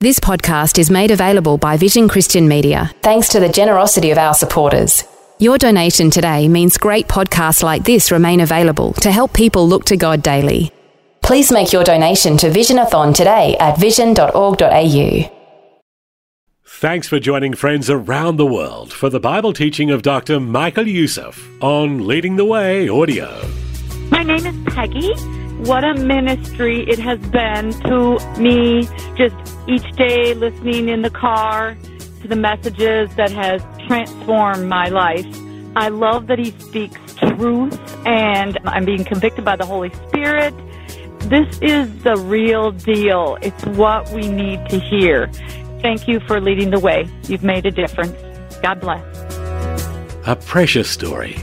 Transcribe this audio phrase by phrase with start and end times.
[0.00, 4.32] This podcast is made available by Vision Christian Media thanks to the generosity of our
[4.32, 5.02] supporters.
[5.40, 9.96] Your donation today means great podcasts like this remain available to help people look to
[9.96, 10.70] God daily.
[11.20, 15.34] Please make your donation to Visionathon today at vision.org.au.
[16.64, 20.38] Thanks for joining friends around the world for the Bible teaching of Dr.
[20.38, 23.50] Michael Youssef on Leading the Way Audio.
[24.12, 25.37] My name is Peggy.
[25.66, 28.84] What a ministry it has been to me
[29.16, 29.34] just
[29.66, 31.76] each day listening in the car
[32.22, 35.26] to the messages that has transformed my life.
[35.74, 40.54] I love that he speaks truth and I'm being convicted by the Holy Spirit.
[41.22, 43.36] This is the real deal.
[43.42, 45.26] It's what we need to hear.
[45.82, 47.08] Thank you for leading the way.
[47.24, 48.14] You've made a difference.
[48.62, 49.02] God bless.
[50.26, 51.36] A precious story.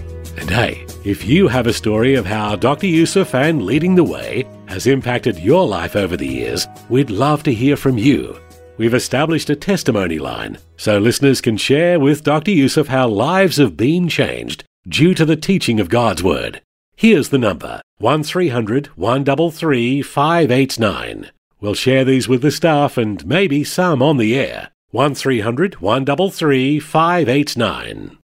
[0.45, 2.85] And hey, if you have a story of how Dr.
[2.85, 7.53] Youssef and Leading the Way has impacted your life over the years, we'd love to
[7.53, 8.39] hear from you.
[8.77, 12.51] We've established a testimony line so listeners can share with Dr.
[12.51, 16.61] Youssef how lives have been changed due to the teaching of God's Word.
[16.95, 21.31] Here's the number 1300 133 589.
[21.59, 24.69] We'll share these with the staff and maybe some on the air.
[24.91, 28.19] 1300 133 589.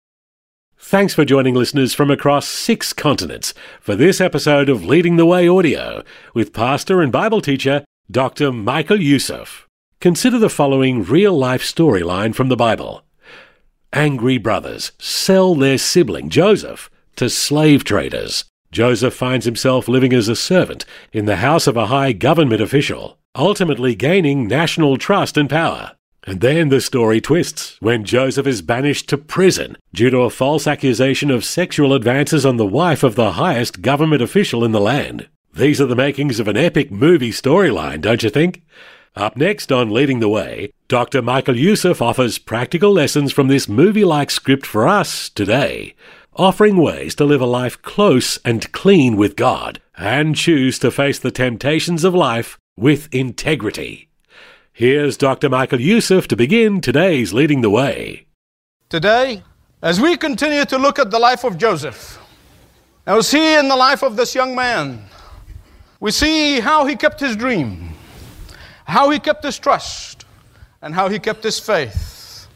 [0.91, 5.47] Thanks for joining listeners from across six continents for this episode of Leading the Way
[5.47, 8.51] Audio with pastor and Bible teacher Dr.
[8.51, 9.69] Michael Youssef.
[10.01, 13.05] Consider the following real life storyline from the Bible.
[13.93, 18.43] Angry brothers sell their sibling Joseph to slave traders.
[18.73, 20.83] Joseph finds himself living as a servant
[21.13, 25.95] in the house of a high government official, ultimately gaining national trust and power.
[26.23, 30.67] And then the story twists when Joseph is banished to prison due to a false
[30.67, 35.27] accusation of sexual advances on the wife of the highest government official in the land.
[35.53, 38.61] These are the makings of an epic movie storyline, don't you think?
[39.15, 41.21] Up next on Leading the Way, Dr.
[41.21, 45.95] Michael Youssef offers practical lessons from this movie like script for us today,
[46.37, 51.19] offering ways to live a life close and clean with God and choose to face
[51.19, 54.07] the temptations of life with integrity.
[54.81, 55.47] Here's Dr.
[55.47, 58.25] Michael Youssef to begin today's Leading the Way.
[58.89, 59.43] Today,
[59.83, 62.17] as we continue to look at the life of Joseph,
[63.05, 65.03] and we see in the life of this young man,
[65.99, 67.89] we see how he kept his dream,
[68.85, 70.25] how he kept his trust,
[70.81, 72.47] and how he kept his faith.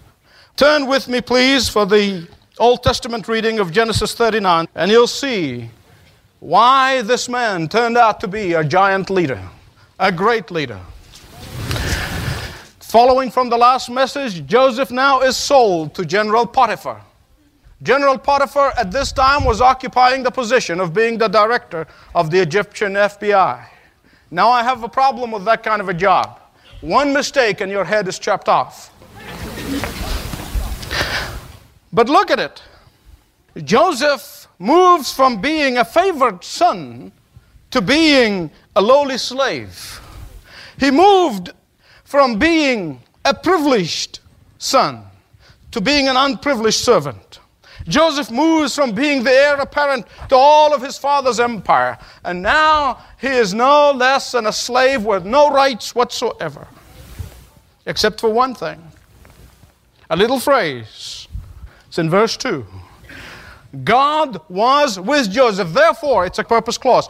[0.56, 2.28] Turn with me, please, for the
[2.58, 5.70] Old Testament reading of Genesis 39, and you'll see
[6.40, 9.48] why this man turned out to be a giant leader,
[10.00, 10.82] a great leader.
[12.90, 17.02] Following from the last message, Joseph now is sold to General Potiphar.
[17.82, 22.40] General Potiphar at this time was occupying the position of being the director of the
[22.40, 23.66] Egyptian FBI.
[24.30, 26.40] Now I have a problem with that kind of a job.
[26.82, 28.92] One mistake and your head is chopped off.
[31.92, 32.62] But look at it.
[33.64, 37.12] Joseph moves from being a favored son
[37.72, 40.00] to being a lowly slave.
[40.80, 41.52] He moved
[42.16, 44.20] from being a privileged
[44.58, 45.04] son
[45.72, 47.40] to being an unprivileged servant.
[47.90, 53.04] Joseph moves from being the heir apparent to all of his father's empire, and now
[53.20, 56.66] he is no less than a slave with no rights whatsoever,
[57.86, 58.82] except for one thing
[60.10, 61.28] a little phrase.
[61.88, 62.66] It's in verse 2.
[63.84, 65.74] God was with Joseph.
[65.74, 67.10] Therefore, it's a purpose clause.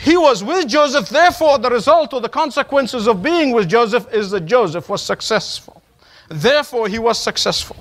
[0.00, 4.30] He was with Joseph, therefore, the result or the consequences of being with Joseph is
[4.30, 5.82] that Joseph was successful.
[6.28, 7.76] Therefore, he was successful.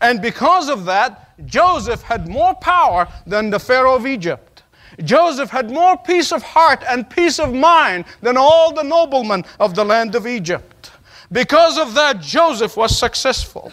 [0.00, 4.62] And because of that, Joseph had more power than the Pharaoh of Egypt.
[5.04, 9.74] Joseph had more peace of heart and peace of mind than all the noblemen of
[9.74, 10.90] the land of Egypt.
[11.32, 13.72] Because of that, Joseph was successful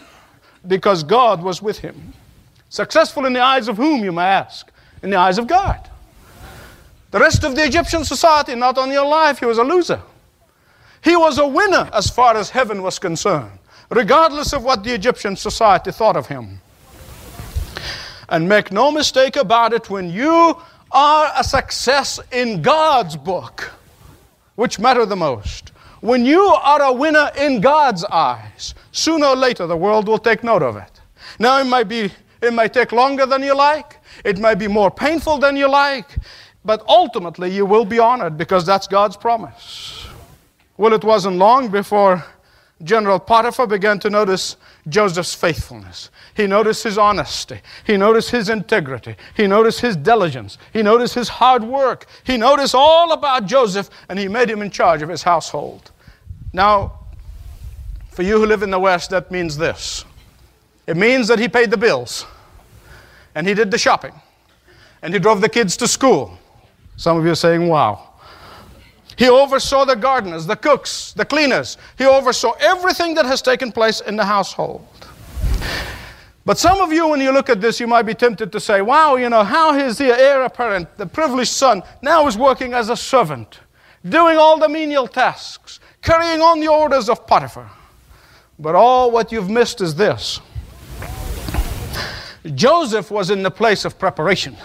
[0.67, 2.13] because God was with him.
[2.69, 4.69] Successful in the eyes of whom, you may ask?
[5.01, 5.89] In the eyes of God.
[7.11, 10.01] The rest of the Egyptian society, not on your life, he was a loser.
[11.03, 13.59] He was a winner as far as heaven was concerned,
[13.89, 16.59] regardless of what the Egyptian society thought of him.
[18.29, 20.57] And make no mistake about it, when you
[20.91, 23.71] are a success in God's book,
[24.55, 25.71] which matter the most,
[26.01, 30.43] when you are a winner in God's eyes, sooner or later the world will take
[30.43, 30.91] note of it.
[31.39, 32.11] Now, it might, be,
[32.41, 36.09] it might take longer than you like, it might be more painful than you like,
[36.67, 40.05] but ultimately you will be honored because that's God's promise.
[40.75, 42.25] Well, it wasn't long before
[42.83, 44.57] General Potiphar began to notice
[44.89, 46.11] Joseph's faithfulness.
[46.35, 47.61] He noticed his honesty.
[47.85, 49.15] He noticed his integrity.
[49.33, 50.57] He noticed his diligence.
[50.73, 52.05] He noticed his hard work.
[52.25, 55.91] He noticed all about Joseph and he made him in charge of his household.
[56.51, 56.99] Now,
[58.11, 60.03] for you who live in the West, that means this
[60.85, 62.25] it means that he paid the bills
[63.35, 64.13] and he did the shopping
[65.01, 66.37] and he drove the kids to school.
[66.97, 68.15] Some of you are saying, wow.
[69.15, 71.77] He oversaw the gardeners, the cooks, the cleaners.
[71.97, 74.85] He oversaw everything that has taken place in the household.
[76.45, 78.81] But some of you, when you look at this, you might be tempted to say,
[78.81, 82.89] wow, you know, how is the heir apparent, the privileged son, now is working as
[82.89, 83.59] a servant,
[84.07, 87.69] doing all the menial tasks, carrying on the orders of Potiphar.
[88.59, 90.39] But all what you've missed is this
[92.55, 94.55] Joseph was in the place of preparation.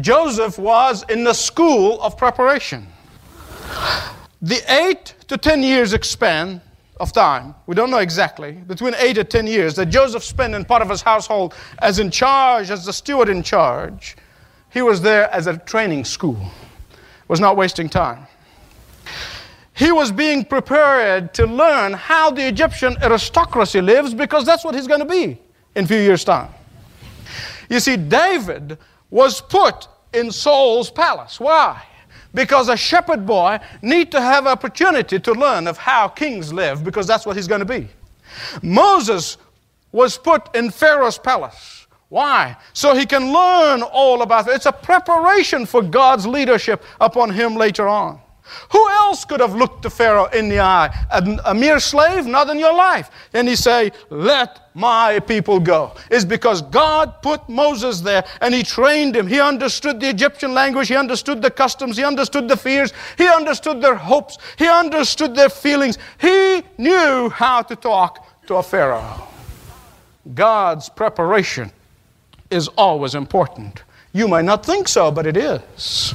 [0.00, 2.86] Joseph was in the school of preparation.
[4.40, 6.60] The eight to ten years span
[6.98, 10.64] of time, we don't know exactly, between eight and ten years that Joseph spent in
[10.64, 14.16] Potiphar's household as in charge, as the steward in charge,
[14.70, 16.38] he was there as a training school,
[17.28, 18.26] was not wasting time.
[19.74, 24.86] He was being prepared to learn how the Egyptian aristocracy lives because that's what he's
[24.86, 25.38] going to be
[25.74, 26.50] in a few years' time.
[27.68, 28.78] You see, David
[29.12, 31.38] was put in Saul's palace.
[31.38, 31.80] Why?
[32.34, 37.06] because a shepherd boy need to have opportunity to learn of how kings live because
[37.06, 37.88] that's what he's going to be.
[38.62, 39.36] Moses
[39.92, 41.86] was put in pharaoh's palace.
[42.08, 42.56] Why?
[42.72, 44.54] So he can learn all about it.
[44.54, 48.20] It's a preparation for god's leadership upon him later on
[48.70, 50.88] who else could have looked the Pharaoh in the eye?
[51.10, 52.26] A, a, mere slave?
[52.26, 53.10] Not in your life.
[53.32, 55.92] And he say, let my people go.
[56.10, 59.26] It's because God put Moses there and he trained him.
[59.26, 60.88] He understood the Egyptian language.
[60.88, 61.96] He understood the customs.
[61.96, 62.92] He understood the fears.
[63.18, 64.38] He understood their hopes.
[64.58, 65.98] He understood their feelings.
[66.18, 69.28] He knew how to talk to a Pharaoh.
[70.34, 71.70] God's preparation
[72.50, 73.82] is always important.
[74.12, 76.14] You might not think so, but it is.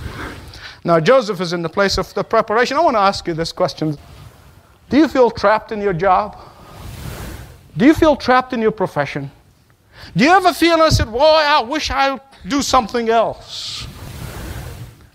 [0.87, 2.77] Now, Joseph is in the place of the preparation.
[2.77, 3.97] I want to ask you this question
[4.89, 6.37] Do you feel trapped in your job?
[7.75, 9.29] Do you feel trapped in your profession?
[10.15, 13.85] Do you ever feel and said, Boy, I wish I'd do something else?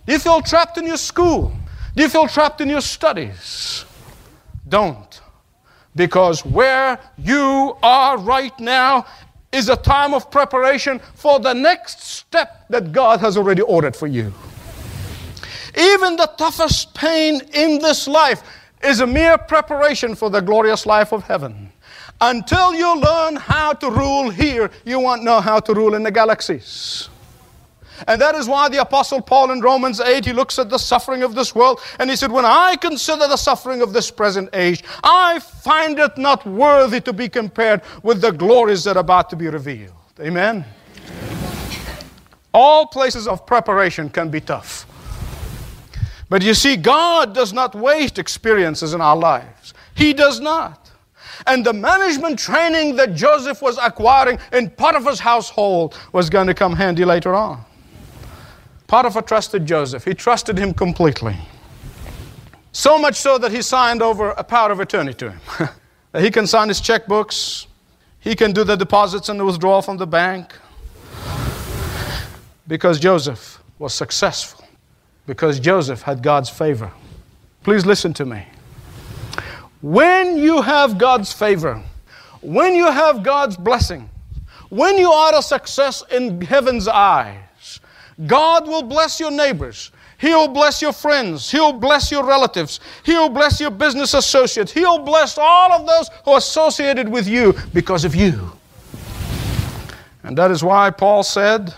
[0.05, 1.57] Do you feel trapped in your school?
[1.97, 3.87] Do you feel trapped in your studies?
[4.69, 5.23] Don't.
[5.97, 9.07] Because where you are right now
[9.51, 14.07] is a time of preparation for the next step that God has already ordered for
[14.07, 14.35] you.
[15.77, 18.43] Even the toughest pain in this life
[18.83, 21.73] is a mere preparation for the glorious life of heaven.
[22.21, 26.11] Until you learn how to rule here, you won't know how to rule in the
[26.11, 27.09] galaxies.
[28.07, 31.23] And that is why the Apostle Paul in Romans 8, he looks at the suffering
[31.23, 34.83] of this world and he said, When I consider the suffering of this present age,
[35.05, 39.37] I find it not worthy to be compared with the glories that are about to
[39.37, 39.95] be revealed.
[40.21, 40.65] Amen?
[42.53, 44.87] All places of preparation can be tough.
[46.33, 49.75] But you see, God does not waste experiences in our lives.
[49.95, 50.91] He does not.
[51.47, 56.75] And the management training that Joseph was acquiring in Potiphar's household was going to come
[56.75, 57.63] handy later on.
[58.87, 61.37] Potiphar trusted Joseph, he trusted him completely.
[62.73, 65.69] So much so that he signed over a power of attorney to him.
[66.19, 67.67] he can sign his checkbooks,
[68.21, 70.55] he can do the deposits and the withdrawal from the bank.
[72.67, 74.62] Because Joseph was successful
[75.27, 76.91] because Joseph had God's favor.
[77.63, 78.45] Please listen to me.
[79.81, 81.83] When you have God's favor,
[82.41, 84.09] when you have God's blessing,
[84.69, 87.81] when you are a success in heaven's eyes,
[88.27, 89.91] God will bless your neighbors.
[90.19, 91.51] He'll bless your friends.
[91.51, 92.79] He'll bless your relatives.
[93.03, 94.71] He'll bless your business associates.
[94.71, 98.53] He'll bless all of those who are associated with you because of you.
[100.23, 101.75] And that is why Paul said,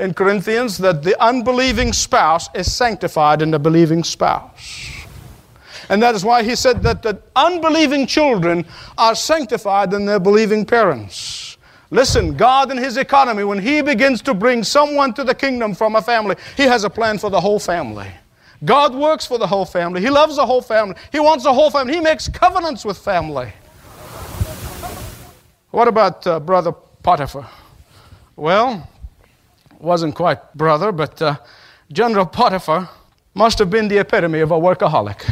[0.00, 4.90] in Corinthians that the unbelieving spouse is sanctified in the believing spouse.
[5.88, 8.64] And that is why he said that the unbelieving children
[8.96, 11.58] are sanctified in their believing parents.
[11.90, 15.96] Listen, God in His economy, when He begins to bring someone to the kingdom from
[15.96, 18.08] a family, He has a plan for the whole family.
[18.64, 20.00] God works for the whole family.
[20.00, 20.94] He loves the whole family.
[21.10, 21.94] He wants the whole family.
[21.94, 23.52] He makes covenants with family.
[25.70, 27.48] What about uh, Brother Potiphar?
[28.36, 28.88] Well,
[29.80, 31.36] wasn't quite brother, but uh,
[31.92, 32.88] General Potiphar
[33.34, 35.24] must have been the epitome of a workaholic.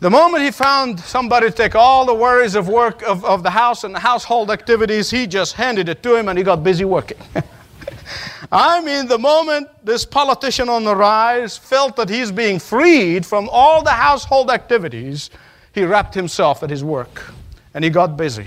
[0.00, 3.50] The moment he found somebody to take all the worries of work of, of the
[3.50, 6.84] house and the household activities, he just handed it to him and he got busy
[6.84, 7.18] working.
[8.52, 13.48] I mean, the moment this politician on the rise felt that he's being freed from
[13.50, 15.30] all the household activities,
[15.72, 17.32] he wrapped himself at his work
[17.72, 18.46] and he got busy.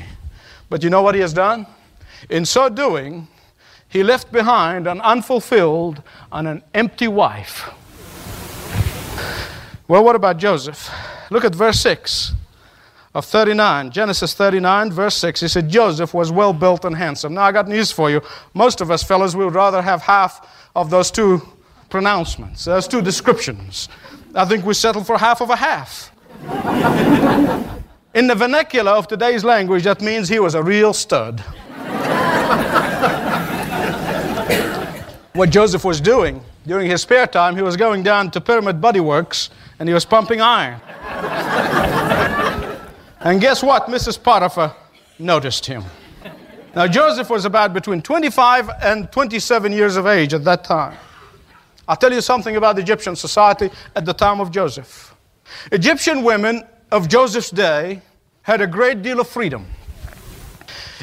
[0.69, 1.65] But you know what he has done?
[2.29, 3.27] In so doing,
[3.89, 7.69] he left behind an unfulfilled and an empty wife.
[9.88, 10.89] Well, what about Joseph?
[11.31, 12.34] Look at verse 6
[13.15, 13.89] of 39.
[13.89, 15.41] Genesis 39, verse 6.
[15.41, 17.34] He said, Joseph was well built and handsome.
[17.34, 18.22] Now, I got news for you.
[18.53, 21.41] Most of us fellows would rather have half of those two
[21.89, 23.89] pronouncements, those two descriptions.
[24.36, 26.12] I think we settle for half of a half.
[28.13, 31.43] In the vernacular of today's language, that means he was a real stud.
[35.33, 39.00] what Joseph was doing during his spare time, he was going down to Pyramid Body
[39.00, 40.79] Works and he was pumping iron.
[43.21, 43.88] and guess what?
[43.88, 44.21] Mrs.
[44.21, 44.75] Potiphar
[45.17, 45.83] noticed him.
[46.75, 50.98] Now, Joseph was about between 25 and 27 years of age at that time.
[51.88, 55.15] I'll tell you something about Egyptian society at the time of Joseph.
[55.71, 58.01] Egyptian women of Joseph's day
[58.43, 59.65] had a great deal of freedom.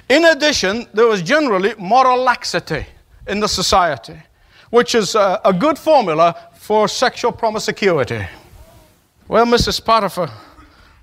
[0.08, 2.86] In addition, there was generally moral laxity
[3.26, 4.16] in the society,
[4.70, 8.26] which is a, a good formula for sexual promiscuity.
[9.28, 9.84] Well, Mrs.
[9.84, 10.30] Potiphar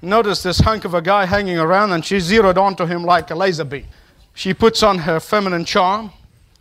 [0.02, 3.36] noticed this hunk of a guy hanging around and she zeroed onto him like a
[3.36, 3.86] laser beam.
[4.34, 6.12] She puts on her feminine charm.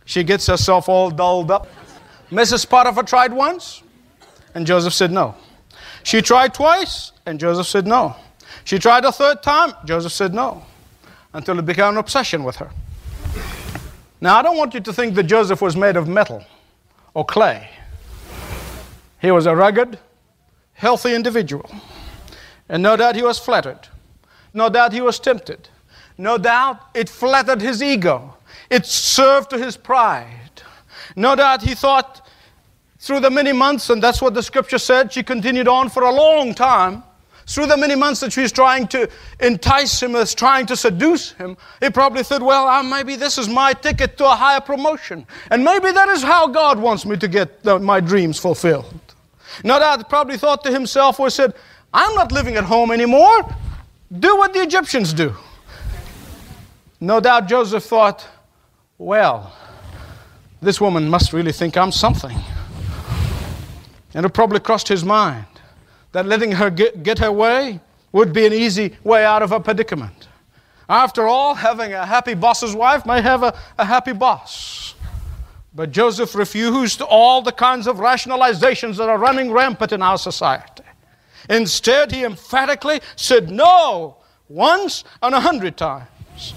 [0.05, 1.67] She gets herself all dolled up.
[2.31, 2.67] Mrs.
[2.67, 3.83] Potiphar tried once
[4.55, 5.35] and Joseph said no.
[6.03, 8.15] She tried twice and Joseph said no.
[8.65, 10.63] She tried a third time, Joseph said no,
[11.33, 12.69] until it became an obsession with her.
[14.23, 16.45] Now, I don't want you to think that Joseph was made of metal
[17.13, 17.67] or clay.
[19.19, 19.99] He was a rugged,
[20.71, 21.69] healthy individual.
[22.69, 23.89] And no doubt he was flattered.
[24.53, 25.67] No doubt he was tempted.
[26.17, 28.37] No doubt it flattered his ego.
[28.69, 30.61] It served to his pride.
[31.17, 32.25] No doubt he thought
[32.99, 36.11] through the many months, and that's what the scripture said, she continued on for a
[36.13, 37.03] long time.
[37.45, 39.09] Through the many months that she was trying to
[39.39, 43.49] entice him, was trying to seduce him, he probably thought, well, uh, maybe this is
[43.49, 45.27] my ticket to a higher promotion.
[45.51, 48.93] And maybe that is how God wants me to get the, my dreams fulfilled.
[49.63, 51.53] No doubt probably thought to himself or said,
[51.93, 53.53] I'm not living at home anymore.
[54.19, 55.35] Do what the Egyptians do.
[56.99, 58.25] No doubt Joseph thought,
[58.97, 59.53] well,
[60.61, 62.37] this woman must really think I'm something.
[64.13, 65.45] And it probably crossed his mind
[66.13, 69.59] that letting her get, get her way would be an easy way out of a
[69.59, 70.27] predicament.
[70.87, 74.95] After all, having a happy boss's wife may have a, a happy boss.
[75.75, 80.83] But Joseph refused all the kinds of rationalizations that are running rampant in our society.
[81.49, 84.17] Instead, he emphatically said no
[84.47, 86.53] once and a hundred times.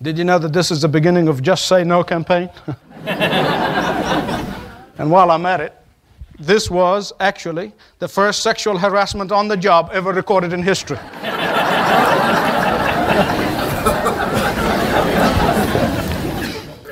[0.00, 2.48] Did you know that this is the beginning of Just Say No campaign?
[3.06, 5.74] and while I'm at it,
[6.38, 10.98] this was actually the first sexual harassment on the job ever recorded in history.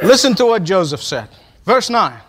[0.03, 1.29] Listen to what Joseph said.
[1.65, 2.21] Verse 9.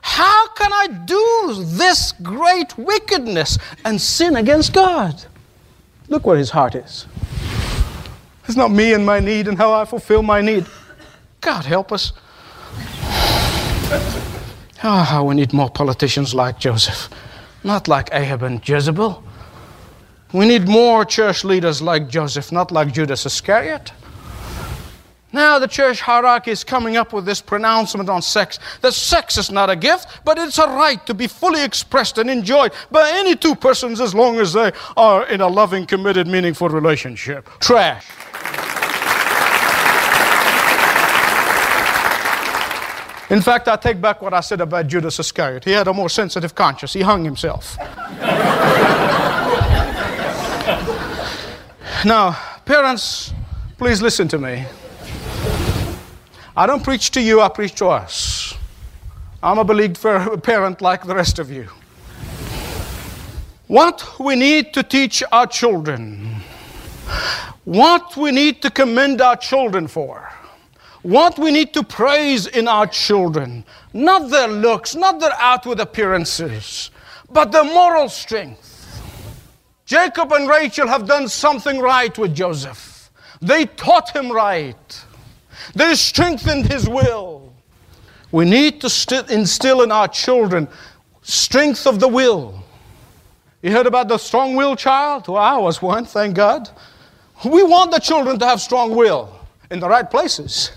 [0.00, 5.24] How can I do this great wickedness and sin against God?
[6.08, 7.06] Look where his heart is.
[8.46, 10.64] It's not me and my need and how I fulfill my need.
[11.40, 12.12] God help us.
[14.84, 17.08] Oh, how we need more politicians like Joseph,
[17.64, 19.24] not like Ahab and Jezebel.
[20.32, 23.92] We need more church leaders like Joseph, not like Judas Iscariot.
[25.32, 29.50] Now the church hierarchy is coming up with this pronouncement on sex that sex is
[29.50, 33.36] not a gift, but it's a right to be fully expressed and enjoyed by any
[33.36, 37.48] two persons as long as they are in a loving, committed, meaningful relationship.
[37.60, 38.06] Trash.
[43.30, 45.64] In fact, I take back what I said about Judas Iscariot.
[45.64, 46.94] He had a more sensitive conscience.
[46.94, 47.76] He hung himself.
[52.06, 53.34] now, parents,
[53.76, 54.64] please listen to me.
[56.56, 58.54] I don't preach to you, I preach to us.
[59.42, 61.68] I'm a beleaguered parent like the rest of you.
[63.66, 66.36] What we need to teach our children,
[67.64, 70.32] what we need to commend our children for,
[71.02, 76.90] what we need to praise in our children, not their looks, not their outward appearances,
[77.30, 78.64] but their moral strength.
[79.86, 83.10] Jacob and Rachel have done something right with Joseph.
[83.40, 85.04] They taught him right.
[85.74, 87.52] They strengthened his will.
[88.32, 90.68] We need to instill in our children
[91.22, 92.62] strength of the will.
[93.62, 95.28] You heard about the strong willed child?
[95.28, 96.68] Well, I was one, thank God.
[97.44, 99.34] We want the children to have strong will
[99.70, 100.72] in the right places.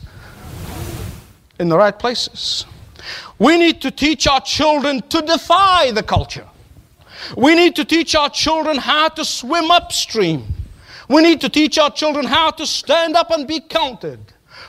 [1.61, 2.65] In the right places.
[3.37, 6.47] We need to teach our children to defy the culture.
[7.37, 10.43] We need to teach our children how to swim upstream.
[11.07, 14.19] We need to teach our children how to stand up and be counted.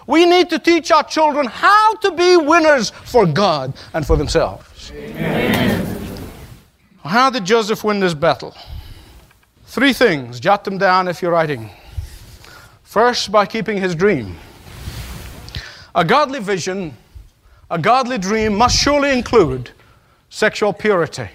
[0.06, 4.92] We need to teach our children how to be winners for God and for themselves.
[4.94, 6.20] Amen.
[7.02, 8.54] How did Joseph win this battle?
[9.64, 10.40] Three things.
[10.40, 11.70] Jot them down if you're writing.
[12.82, 14.36] First, by keeping his dream.
[15.94, 16.96] A godly vision,
[17.70, 19.70] a godly dream must surely include
[20.30, 21.28] sexual purity.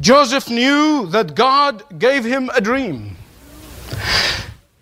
[0.00, 3.16] Joseph knew that God gave him a dream.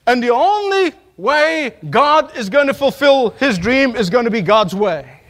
[0.06, 4.40] And the only way God is going to fulfill his dream is going to be
[4.40, 5.20] God's way.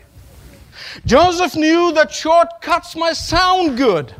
[1.04, 4.14] Joseph knew that shortcuts might sound good,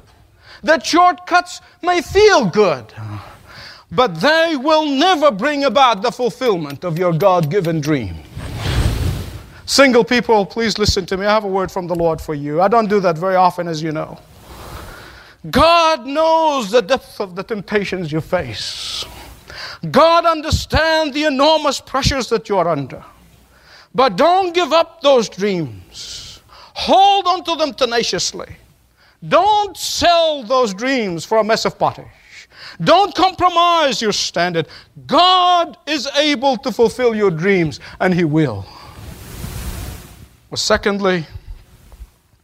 [0.65, 2.93] that shortcuts may feel good,
[3.93, 8.17] but they will never bring about the fulfillment of your God given dream.
[9.71, 11.25] Single people, please listen to me.
[11.27, 12.61] I have a word from the Lord for you.
[12.61, 14.19] I don't do that very often, as you know.
[15.49, 19.05] God knows the depth of the temptations you face.
[19.93, 23.05] God understands the enormous pressures that you are under.
[23.95, 26.41] But don't give up those dreams.
[26.75, 28.57] Hold on to them tenaciously.
[29.29, 32.09] Don't sell those dreams for a mess of pottage.
[32.83, 34.67] Don't compromise your standard.
[35.07, 38.67] God is able to fulfill your dreams, and He will.
[40.51, 41.27] Well, secondly,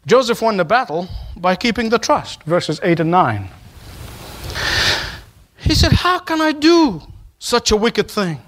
[0.06, 3.48] Joseph won the battle by keeping the trust, verses 8 and 9.
[5.58, 7.02] He said, How can I do
[7.38, 8.40] such a wicked thing?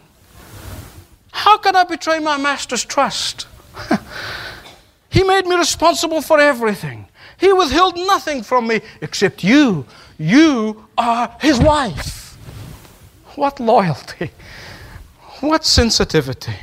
[1.32, 3.46] How can I betray my master's trust?
[5.10, 7.08] He made me responsible for everything.
[7.38, 9.86] He withheld nothing from me except you.
[10.18, 12.36] You are his wife.
[13.34, 14.30] What loyalty.
[15.40, 16.56] What sensitivity.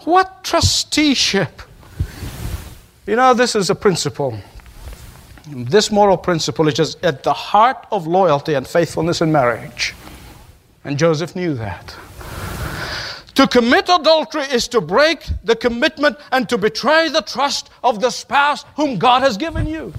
[0.00, 1.62] What trusteeship.
[3.08, 4.38] You know, this is a principle.
[5.46, 9.94] This moral principle is just at the heart of loyalty and faithfulness in marriage.
[10.84, 11.96] And Joseph knew that.
[13.36, 18.10] To commit adultery is to break the commitment and to betray the trust of the
[18.10, 19.94] spouse whom God has given you.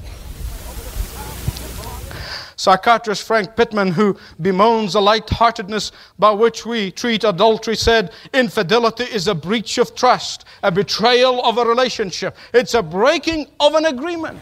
[2.59, 9.29] Psychiatrist Frank Pittman, who bemoans the lightheartedness by which we treat adultery, said infidelity is
[9.29, 14.41] a breach of trust, a betrayal of a relationship, it's a breaking of an agreement.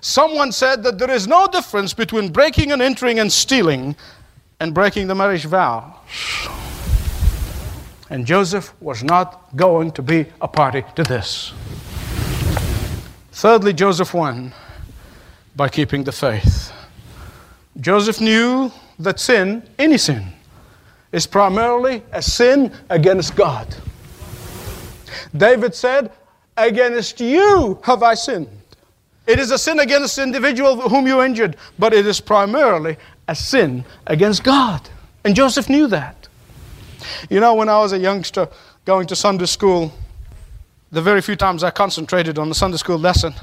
[0.00, 3.94] Someone said that there is no difference between breaking and entering and stealing
[4.58, 5.92] and breaking the marriage vows.
[8.08, 11.52] And Joseph was not going to be a party to this.
[13.32, 14.54] Thirdly, Joseph won
[15.54, 16.69] by keeping the faith.
[17.78, 20.24] Joseph knew that sin, any sin,
[21.12, 23.74] is primarily a sin against God.
[25.36, 26.12] David said,
[26.56, 28.48] Against you have I sinned.
[29.26, 32.96] It is a sin against the individual whom you injured, but it is primarily
[33.28, 34.88] a sin against God.
[35.24, 36.28] And Joseph knew that.
[37.30, 38.48] You know, when I was a youngster
[38.84, 39.92] going to Sunday school,
[40.90, 43.34] the very few times I concentrated on the Sunday school lesson,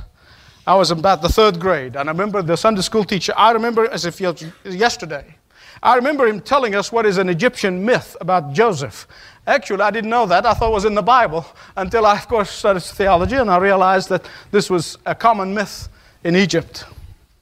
[0.68, 1.96] I was about the third grade.
[1.96, 4.20] And I remember the Sunday school teacher, I remember as if
[4.66, 5.38] yesterday,
[5.82, 9.08] I remember him telling us what is an Egyptian myth about Joseph.
[9.46, 10.46] Actually, I didn't know that.
[10.46, 11.46] I thought it was in the Bible
[11.78, 15.88] until I, of course, studied theology and I realized that this was a common myth
[16.26, 16.84] in Egypt.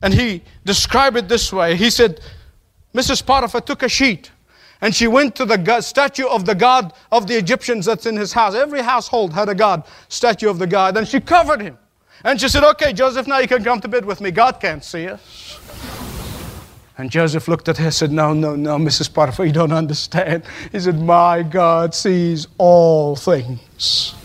[0.04, 2.22] And he described it this way He said,
[2.94, 3.26] Mrs.
[3.26, 4.30] Potiphar took a sheet
[4.82, 8.34] and she went to the statue of the god of the Egyptians that's in his
[8.34, 8.54] house.
[8.54, 11.80] Every household had a god, statue of the god, and she covered him.
[12.23, 14.32] And she said, Okay, Joseph, now you can come to bed with me.
[14.32, 15.60] God can't see us.
[16.97, 19.13] And Joseph looked at her and said, No, no, no, Mrs.
[19.13, 20.43] Potiphar, you don't understand.
[20.71, 24.15] He said, My God sees all things.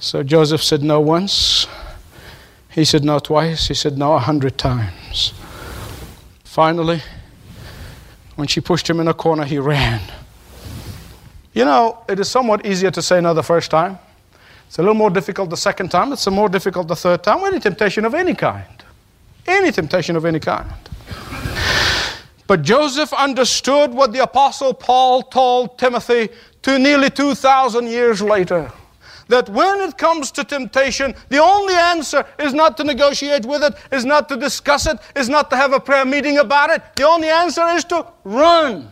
[0.00, 1.66] So Joseph said no once.
[2.70, 3.68] He said no twice.
[3.68, 5.34] He said no a hundred times.
[6.44, 7.02] Finally,
[8.36, 10.00] when she pushed him in a corner, he ran.
[11.52, 13.98] You know, it is somewhat easier to say no the first time.
[14.68, 16.12] It's a little more difficult the second time.
[16.12, 17.38] It's a more difficult the third time.
[17.38, 18.84] Any temptation of any kind.
[19.46, 20.70] Any temptation of any kind.
[22.46, 26.28] But Joseph understood what the Apostle Paul told Timothy
[26.62, 28.70] to nearly 2,000 years later
[29.28, 33.74] that when it comes to temptation, the only answer is not to negotiate with it,
[33.90, 36.82] is not to discuss it, is not to have a prayer meeting about it.
[36.96, 38.90] The only answer is to run.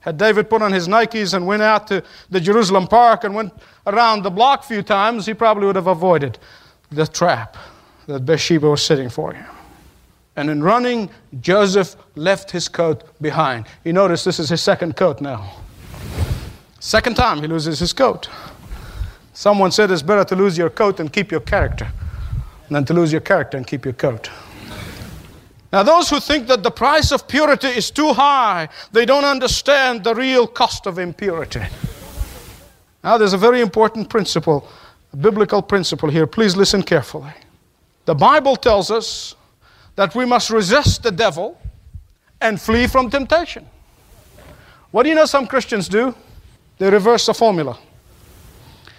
[0.00, 3.52] Had David put on his Nikes and went out to the Jerusalem park and went
[3.88, 6.38] around the block a few times, he probably would have avoided
[6.90, 7.56] the trap.
[8.06, 9.44] that Bathsheba was sitting for him.
[10.36, 13.66] And in running, Joseph left his coat behind.
[13.84, 15.56] You notice this is his second coat now.
[16.80, 18.30] Second time he loses his coat.
[19.34, 21.92] Someone said it's better to lose your coat and keep your character
[22.70, 24.30] than to lose your character and keep your coat.
[25.70, 30.02] Now, those who think that the price of purity is too high, they don't understand
[30.02, 31.62] the real cost of impurity.
[33.08, 34.68] Now, there's a very important principle,
[35.14, 36.26] a biblical principle here.
[36.26, 37.32] Please listen carefully.
[38.04, 39.34] The Bible tells us
[39.96, 41.58] that we must resist the devil
[42.42, 43.64] and flee from temptation.
[44.90, 46.14] What do you know some Christians do?
[46.76, 47.78] They reverse the formula.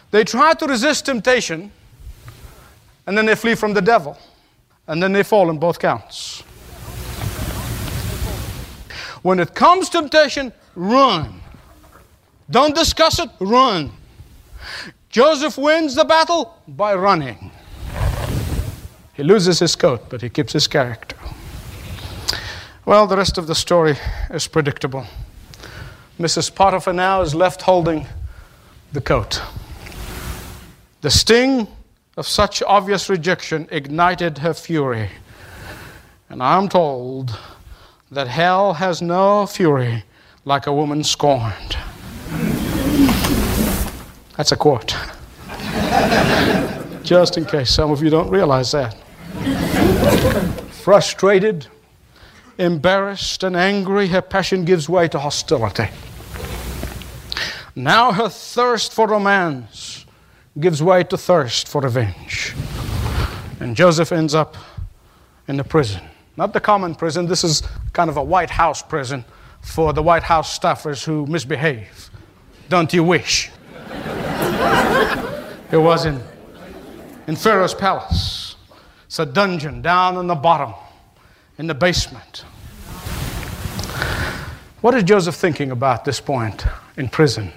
[0.10, 1.72] They try to resist temptation
[3.06, 4.17] and then they flee from the devil.
[4.88, 6.41] And then they fall in both counts.
[9.22, 11.41] When it comes to temptation, run.
[12.50, 13.91] Don't discuss it, run.
[15.10, 17.51] Joseph wins the battle by running.
[19.13, 21.15] He loses his coat, but he keeps his character.
[22.86, 23.97] Well, the rest of the story
[24.29, 25.05] is predictable.
[26.19, 26.53] Mrs.
[26.53, 28.08] Potiphar now is left holding
[28.93, 29.41] the coat.
[31.01, 31.67] The sting
[32.17, 35.10] of such obvious rejection ignited her fury.
[36.29, 37.38] And I'm told
[38.12, 40.03] that hell has no fury
[40.45, 41.77] like a woman scorned.
[44.39, 44.95] That's a quote.
[47.04, 48.95] Just in case some of you don't realize that.
[50.71, 51.67] Frustrated,
[52.58, 55.89] embarrassed, and angry, her passion gives way to hostility.
[57.75, 60.06] Now her thirst for romance
[60.58, 62.56] gives way to thirst for revenge.
[63.60, 64.56] And Joseph ends up
[65.49, 66.02] in the prison.
[66.38, 69.25] Not the common prison, this is kind of a White House prison
[69.60, 72.10] for the White House staffers who misbehave.
[72.69, 73.52] Don't you wish?
[75.71, 76.21] It was in,
[77.27, 78.55] in Pharaoh's palace.
[79.05, 80.73] It's a dungeon down in the bottom,
[81.58, 82.45] in the basement.
[84.82, 86.65] What is Joseph thinking about this point
[86.97, 87.51] in prison?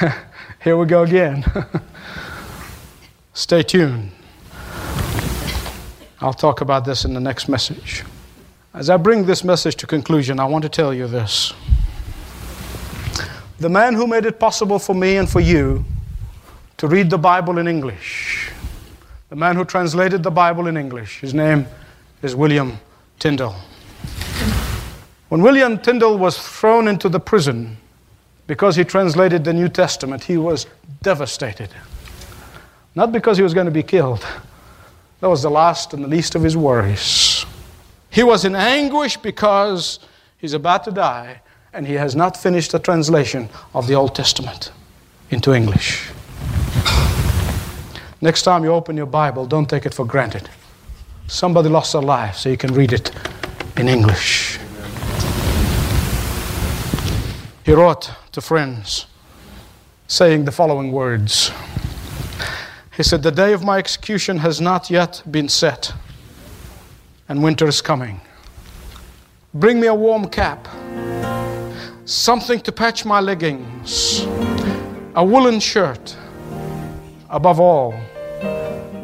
[0.64, 1.44] Here we go again.
[3.34, 4.10] Stay tuned.
[6.20, 8.02] I'll talk about this in the next message.
[8.72, 11.52] As I bring this message to conclusion, I want to tell you this.
[13.58, 15.84] The man who made it possible for me and for you
[16.78, 18.50] to read the Bible in English,
[19.28, 21.66] the man who translated the Bible in English, his name
[22.22, 22.78] is William
[23.18, 23.56] Tyndale.
[25.28, 27.76] When William Tyndale was thrown into the prison
[28.46, 30.66] because he translated the New Testament, he was
[31.02, 31.70] devastated.
[32.94, 34.24] Not because he was going to be killed,
[35.20, 37.44] that was the last and the least of his worries.
[38.10, 39.98] He was in anguish because
[40.38, 41.40] he's about to die
[41.72, 44.72] and he has not finished the translation of the Old Testament
[45.30, 46.08] into English.
[48.26, 50.48] Next time you open your Bible, don't take it for granted.
[51.28, 53.12] Somebody lost their life so you can read it
[53.76, 54.58] in English.
[57.64, 59.06] He wrote to friends
[60.08, 61.52] saying the following words.
[62.96, 65.94] He said, The day of my execution has not yet been set,
[67.28, 68.20] and winter is coming.
[69.54, 70.66] Bring me a warm cap,
[72.06, 74.26] something to patch my leggings,
[75.14, 76.16] a woolen shirt.
[77.28, 77.94] Above all,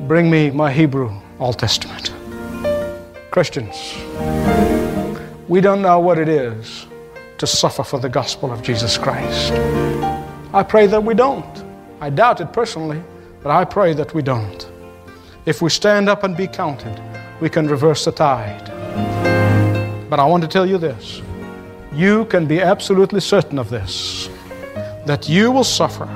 [0.06, 2.12] bring me my Hebrew Old Testament.
[3.30, 3.94] Christians,
[5.48, 6.86] we don't know what it is
[7.38, 9.52] to suffer for the gospel of Jesus Christ.
[10.52, 11.64] I pray that we don't.
[12.00, 13.02] I doubt it personally.
[13.42, 14.68] But I pray that we don't.
[15.46, 17.00] If we stand up and be counted,
[17.40, 18.70] we can reverse the tide.
[20.08, 21.20] But I want to tell you this
[21.92, 24.30] you can be absolutely certain of this
[25.04, 26.06] that you will suffer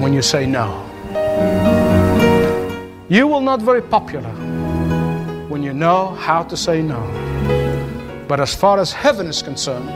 [0.00, 0.89] when you say no.
[3.08, 4.30] You will not very popular
[5.48, 7.00] when you know how to say no.
[8.28, 9.90] But as far as heaven is concerned,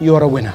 [0.00, 0.54] you are a winner.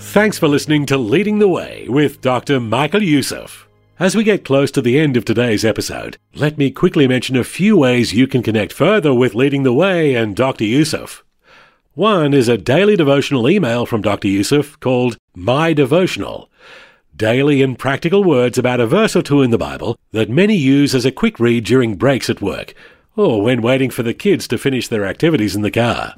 [0.00, 2.58] Thanks for listening to Leading the Way with Dr.
[2.58, 3.68] Michael Youssef.
[4.00, 7.44] As we get close to the end of today's episode, let me quickly mention a
[7.44, 10.64] few ways you can connect further with Leading the Way and Dr.
[10.64, 11.22] Youssef.
[11.98, 14.28] One is a daily devotional email from Dr.
[14.28, 16.48] Youssef called My Devotional.
[17.16, 20.94] Daily and practical words about a verse or two in the Bible that many use
[20.94, 22.72] as a quick read during breaks at work
[23.16, 26.14] or when waiting for the kids to finish their activities in the car.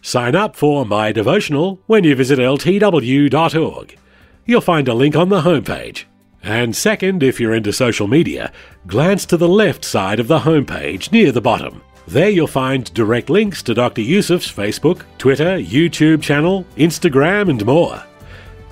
[0.00, 3.98] Sign up for My Devotional when you visit ltw.org.
[4.46, 6.04] You'll find a link on the homepage.
[6.42, 8.50] And second, if you're into social media,
[8.86, 11.82] glance to the left side of the homepage near the bottom.
[12.08, 14.00] There you'll find direct links to Dr.
[14.00, 18.02] Youssef's Facebook, Twitter, YouTube channel, Instagram, and more.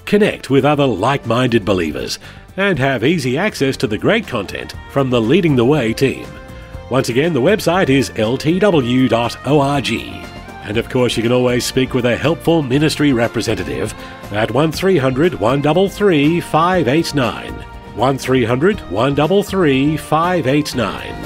[0.07, 2.19] connect with other like minded believers,
[2.57, 6.27] and have easy access to the great content from the Leading the Way team.
[6.91, 9.93] Once again, the website is ltw.org.
[10.65, 13.93] And of course, you can always speak with a helpful ministry representative
[14.33, 17.53] at 1300 133 589.
[17.53, 21.26] 1300 133 589.